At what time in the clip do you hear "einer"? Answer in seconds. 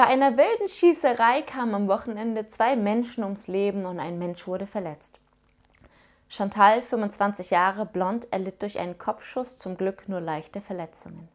0.06-0.38